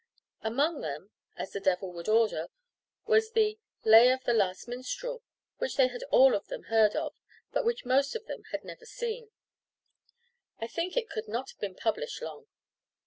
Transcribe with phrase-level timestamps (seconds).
[0.41, 2.47] Among them, as the Devil would order,
[3.05, 5.21] was the "Lay of the Last Minstrel,"
[5.59, 7.13] which they had all of them heard of,
[7.51, 9.29] but which most of them had never seen.
[10.59, 12.47] I think it could not have been published long.